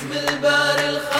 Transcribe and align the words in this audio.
باسم 0.00 0.12
الباري 0.12 0.88
الخالق 0.88 1.19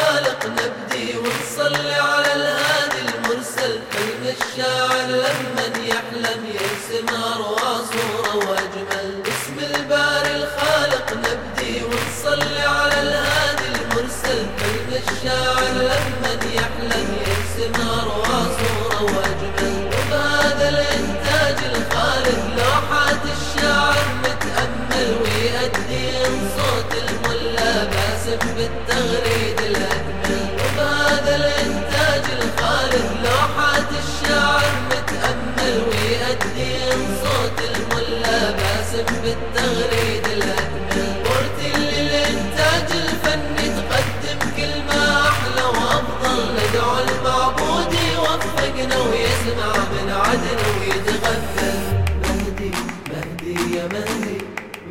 يا 53.77 53.85
مهدي 53.93 54.39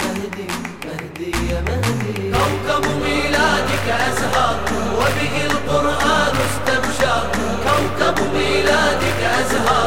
مهدي 0.02 0.48
مهدي 0.86 1.32
يا 1.52 1.60
مهدي. 1.68 2.32
كوكب 2.32 2.86
ميلادك 3.04 3.88
أزهر 4.08 4.58
وبه 4.98 5.36
القرآن 5.52 6.36
استبشر. 6.48 7.24
كوكب 7.66 8.18
ميلادك 8.34 9.20
أزهر. 9.40 9.79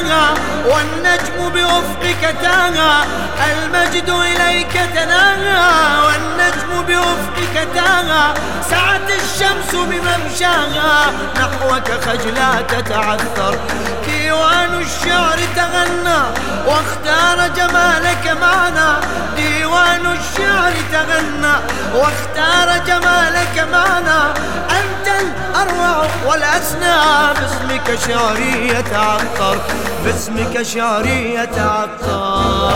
تناهى 0.00 0.34
والنجم 0.64 1.48
بأفقك 1.48 2.36
تاهى 2.42 3.04
المجد 3.50 4.10
إليك 4.10 4.72
تناهى 4.94 6.06
والنجم 6.06 6.82
بأفقك 6.88 7.68
تاهى 7.74 8.34
سعت 8.70 9.10
الشمس 9.10 9.74
بممشاها 9.74 11.12
نحوك 11.36 11.90
خجلا 12.04 12.62
تتعثر. 12.68 13.58
ديوان 14.06 14.82
الشعر 14.82 15.38
تغنى 15.56 16.20
واختار 16.66 17.48
جمالك 17.56 18.36
معنا. 18.40 19.00
ديوان 19.36 20.06
الشعر 20.06 20.72
تغنى 20.92 21.54
واختار 21.94 22.78
جمالك 22.86 23.68
معنا. 23.72 24.34
أنت 24.70 25.08
الأروع 25.08 26.07
والأسنى 26.38 26.96
باسمك 27.40 27.98
شعري 28.08 28.68
يتعطر 28.68 29.58
باسمك 30.04 30.62
شعري 30.62 31.34
يتعطر 31.34 32.74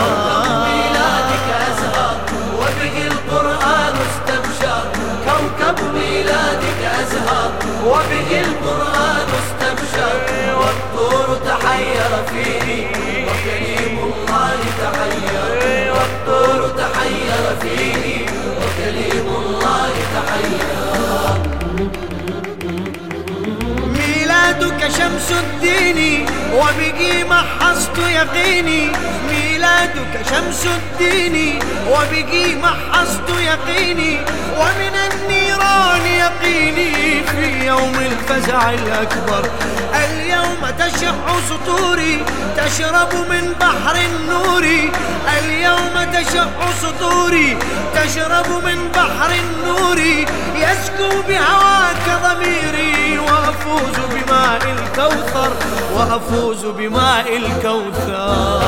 ميلادك 0.67 1.47
أزهر 1.67 2.15
وبه 2.59 3.07
القرآن 3.07 3.95
استبشر. 4.07 4.83
كوكب 5.25 5.77
ميلادك 5.93 6.81
أزهر 6.99 7.51
وبه 7.85 8.41
القرآن 8.41 9.27
استبشر. 9.41 10.17
والطور 10.59 11.37
تحير 11.47 12.11
فيه 12.29 12.87
وكريم 13.27 13.97
الله 13.99 14.59
تحير. 14.83 15.93
والطور 15.93 16.69
تحير 16.77 17.43
فيه 17.61 18.25
وكريم 18.59 19.27
الله 19.27 19.93
تحير. 20.15 20.72
شمس 24.87 25.31
الدين 25.31 26.25
وبه 26.53 27.25
محصت 27.29 27.97
يقيني. 27.97 28.89
ميلادك 29.29 30.13
شمس 30.29 30.67
الدين 30.67 31.59
وبه 31.89 32.57
محصت 32.63 33.29
يقيني. 33.39 34.19
ومن 34.59 34.95
النيران 35.11 36.05
يقيني 36.05 37.23
في 37.23 37.65
يوم 37.65 37.95
الفزع 37.95 38.69
الأكبر. 38.69 39.49
اليوم 39.93 40.61
تشح 40.79 41.15
سطوري 41.49 42.25
تشرب 42.57 43.13
من 43.29 43.53
بحر 43.61 43.95
النور. 43.95 44.65
اليوم 45.37 45.95
تشح 46.13 46.51
سطوري 46.81 47.57
تشرب 47.95 48.49
من 48.65 48.91
بحر 48.95 49.31
النور. 49.43 49.99
يسكو 50.55 51.21
بهواك 51.27 52.05
ضميري 52.23 52.92
وأفوز 53.65 53.95
بماء 54.13 54.61
الكوثر 54.71 55.51
وأفوز 55.95 56.65
بماء 56.65 57.37
الكوثر. 57.37 58.61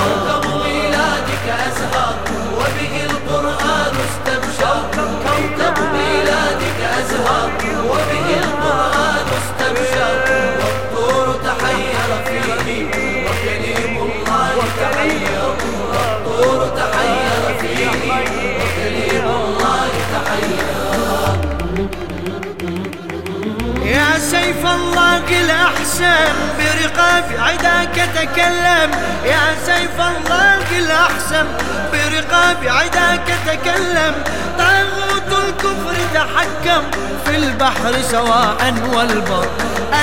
سيف 24.31 24.65
الله 24.65 25.23
الأحسن 25.43 26.33
برقاب 26.57 27.25
عداك 27.39 27.95
تكلم. 28.15 28.89
يا 29.25 29.45
سيف 29.65 29.97
الله 29.99 30.65
الأحسن 30.79 31.47
برقاب 31.91 32.57
عداك 32.63 33.27
تكلم. 33.47 34.13
طاغوت 34.57 35.29
الكفر 35.43 35.95
تحكم 36.13 36.83
في 37.25 37.35
البحر 37.35 37.93
سواء 38.11 38.73
والبر. 38.93 39.47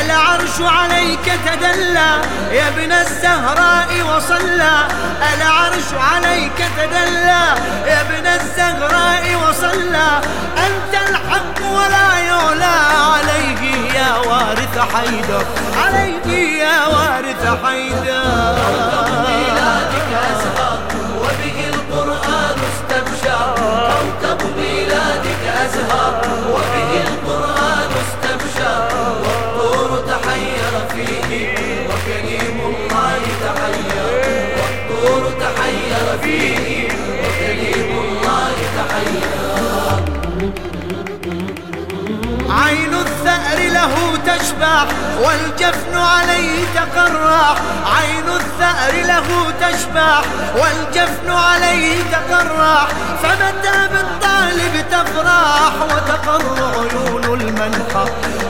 العرش 0.00 0.56
عليك 0.60 1.26
تدلى 1.46 2.12
يا 2.52 2.68
ابن 2.68 2.92
الزهراء 2.92 3.90
وصلى. 4.10 4.76
العرش 5.34 5.88
عليك 6.12 6.58
تدلى 6.78 7.44
يا 7.86 8.00
ابن 8.00 8.26
الزهراء 8.26 9.22
وصلى. 9.48 10.10
أنت 10.66 10.92
الحق 11.08 11.58
ولا 11.76 12.18
يعلى 12.18 12.76
عليه 13.12 13.31
وارث 14.18 14.78
حيدر. 14.94 15.44
عليه 15.84 16.28
يا 16.64 16.86
وارث 16.86 17.42
حيدر. 17.64 18.56
أزهر 20.30 20.78
وبه 21.20 21.58
القرآن 21.74 22.56
استبشر. 22.70 23.54
كوكب 24.22 24.40
ميلادك 24.56 25.42
أزهر 25.64 26.14
وبه 26.50 26.81
له 44.32 44.38
تشبح 44.38 44.86
والجفن 45.22 45.96
عليه 45.96 46.64
تقرح 46.74 47.56
عين 47.96 48.28
الثأر 48.28 49.06
له 49.06 49.52
تشبح 49.60 50.22
والجفن 50.56 51.30
عليه 51.30 52.02
تقرح 52.12 52.86
فمتى 53.22 53.88
بالطالب 53.92 54.84
تفرح 54.90 55.72
وتقر 55.82 56.70
عيون 56.74 57.40
المنحى 57.40 58.04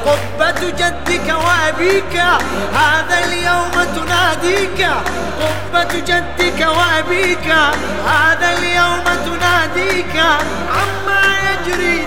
قبة 0.07 0.61
جدك 0.71 1.35
وأبيك 1.45 2.23
هذا 2.75 3.19
اليوم 3.25 3.87
تناديك. 3.97 4.89
قبة 5.41 6.01
جدك 6.01 6.67
وأبيك 6.67 7.55
هذا 8.07 8.53
اليوم 8.59 9.05
تناديك. 9.27 10.17
عما 10.77 11.23
يجري 11.51 12.07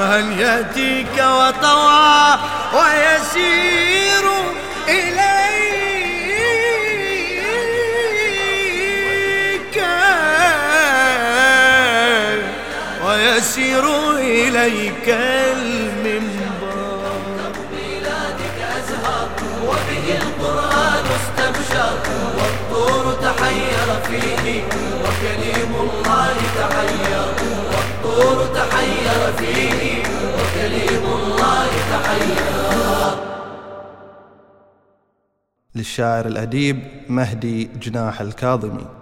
كرها 0.00 0.18
يأتيك 0.18 1.16
وطوعا 1.18 2.38
ويسير 2.74 4.24
إليك 4.88 5.20
ويسير 13.04 13.84
إليك 14.16 15.08
المنبر. 15.08 16.76
ميلادك 17.72 18.58
أزهر 18.78 19.28
وبه 19.64 20.06
القرآن 20.22 21.04
استبشر 21.20 21.98
والطور 22.36 23.04
تحير 23.12 23.88
فيه 24.08 24.44
وكليم 25.02 25.72
الله 25.80 26.36
تحير 26.58 27.26
والطور 28.04 28.38
تحير 28.54 29.20
فيه. 29.38 29.79
للشاعر 35.74 36.26
الأديب 36.26 36.82
مهدي 37.08 37.64
جناح 37.64 38.20
الكاظمي. 38.20 38.99